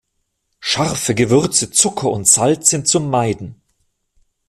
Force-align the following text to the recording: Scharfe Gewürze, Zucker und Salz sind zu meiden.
Scharfe 0.59 1.13
Gewürze, 1.13 1.69
Zucker 1.69 2.09
und 2.09 2.27
Salz 2.27 2.71
sind 2.71 2.87
zu 2.87 2.99
meiden. 2.99 3.61